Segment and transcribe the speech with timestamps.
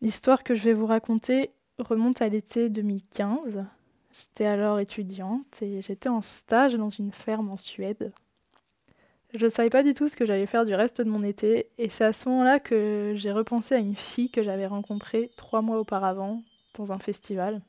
[0.00, 3.64] L'histoire que je vais vous raconter remonte à l'été 2015.
[4.12, 8.12] J'étais alors étudiante et j'étais en stage dans une ferme en Suède.
[9.34, 11.68] Je ne savais pas du tout ce que j'allais faire du reste de mon été,
[11.76, 15.60] et c'est à ce moment-là que j'ai repensé à une fille que j'avais rencontrée trois
[15.62, 16.40] mois auparavant
[16.78, 17.60] dans un festival.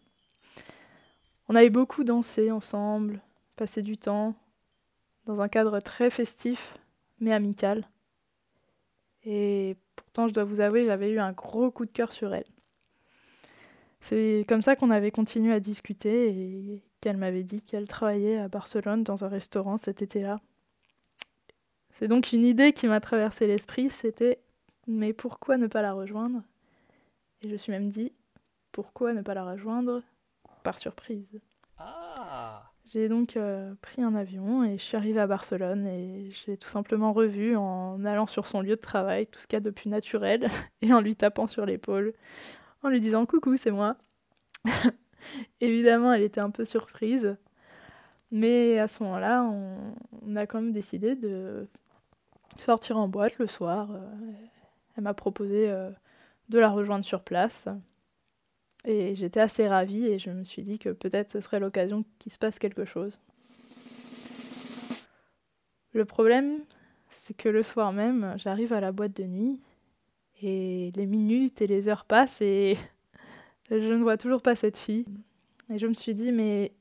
[1.50, 3.22] On avait beaucoup dansé ensemble,
[3.58, 4.36] passé du temps,
[5.26, 6.76] dans un cadre très festif,
[7.20, 7.90] mais amical.
[9.26, 9.76] Et
[10.10, 12.48] pourtant, je dois vous avouer, j'avais eu un gros coup de cœur sur elle.
[14.02, 18.48] C'est comme ça qu'on avait continué à discuter et qu'elle m'avait dit qu'elle travaillait à
[18.48, 20.40] Barcelone dans un restaurant cet été-là.
[21.92, 24.40] C'est donc une idée qui m'a traversé l'esprit, c'était
[24.88, 26.42] mais pourquoi ne pas la rejoindre?
[27.44, 28.12] Et je suis même dit
[28.72, 30.02] pourquoi ne pas la rejoindre?
[30.64, 31.40] Par surprise.
[32.92, 36.68] J'ai donc euh, pris un avion et je suis arrivée à Barcelone et j'ai tout
[36.68, 39.70] simplement revu en allant sur son lieu de travail tout ce qu'il y a de
[39.70, 40.50] plus naturel
[40.82, 42.14] et en lui tapant sur l'épaule,
[42.82, 43.96] en lui disant coucou, c'est moi.
[45.62, 47.38] Évidemment, elle était un peu surprise,
[48.32, 51.68] mais à ce moment-là, on a quand même décidé de
[52.58, 53.92] sortir en boîte le soir.
[53.92, 54.00] Euh,
[54.98, 55.92] elle m'a proposé euh,
[56.50, 57.68] de la rejoindre sur place.
[58.86, 62.32] Et j'étais assez ravie et je me suis dit que peut-être ce serait l'occasion qu'il
[62.32, 63.20] se passe quelque chose.
[65.92, 66.60] Le problème,
[67.10, 69.60] c'est que le soir même, j'arrive à la boîte de nuit
[70.42, 72.78] et les minutes et les heures passent et
[73.70, 75.06] je ne vois toujours pas cette fille.
[75.72, 76.74] Et je me suis dit, mais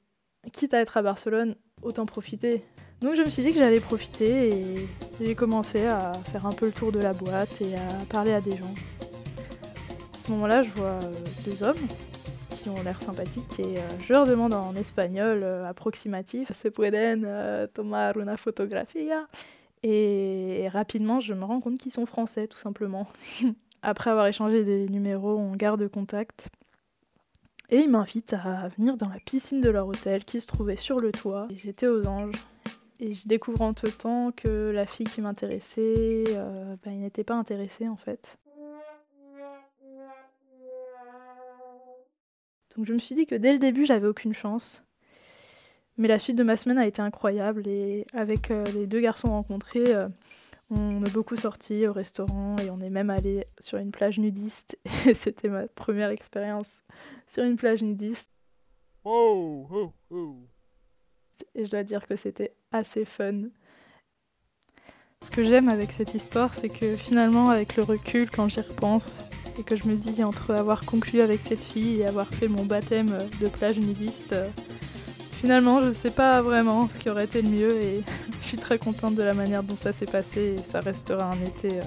[0.53, 2.65] quitte à être à Barcelone, autant profiter.
[3.01, 4.89] Donc je me suis dit que j'allais profiter et
[5.21, 8.41] j'ai commencé à faire un peu le tour de la boîte et à parler à
[8.41, 8.75] des gens.
[10.29, 11.15] Ce moment-là, je vois euh,
[11.47, 11.89] deux hommes
[12.51, 17.27] qui ont l'air sympathiques et euh, je leur demande en espagnol euh, approximatif Se pueden
[17.73, 19.27] tomar una fotografía
[19.83, 23.09] Et rapidement, je me rends compte qu'ils sont français, tout simplement.
[23.83, 26.51] Après avoir échangé des numéros, on garde contact.
[27.71, 31.01] Et ils m'invitent à venir dans la piscine de leur hôtel qui se trouvait sur
[31.01, 31.45] le toit.
[31.57, 32.37] J'étais aux anges.
[33.01, 37.37] Et je découvre en tout temps que la fille qui m'intéressait, euh, il n'était pas
[37.37, 38.37] intéressé en fait.
[42.79, 44.85] Donc je me suis dit que dès le début, j'avais aucune chance.
[45.97, 49.31] Mais la suite de ma semaine a été incroyable et avec euh, les deux garçons
[49.31, 50.09] rencontrés, euh,
[50.71, 54.79] on a beaucoup sorti au restaurant et on est même allé sur une plage nudiste.
[55.09, 56.83] Et c'était ma première expérience
[57.27, 58.29] sur une plage nudiste.
[59.05, 60.37] Oh, oh, oh
[61.55, 63.49] et je dois dire que c'était assez fun.
[65.21, 69.19] Ce que j'aime avec cette histoire, c'est que finalement, avec le recul, quand j'y repense,
[69.59, 72.65] et que je me dis entre avoir conclu avec cette fille et avoir fait mon
[72.65, 74.35] baptême de plage nudiste,
[75.33, 78.03] finalement, je sais pas vraiment ce qui aurait été le mieux et
[78.43, 81.47] je suis très contente de la manière dont ça s'est passé et ça restera un
[81.47, 81.83] été euh,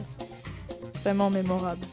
[1.04, 1.86] vraiment mémorable.